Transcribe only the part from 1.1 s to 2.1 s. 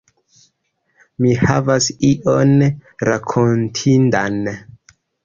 Mi havas